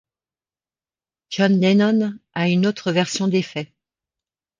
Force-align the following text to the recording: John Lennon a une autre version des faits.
John 1.29 1.59
Lennon 1.59 2.17
a 2.33 2.49
une 2.49 2.65
autre 2.65 2.91
version 2.91 3.27
des 3.27 3.43
faits. 3.43 3.71